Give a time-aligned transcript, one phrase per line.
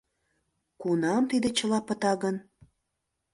[0.81, 2.35] Кунам тиде чыла пыта гын!..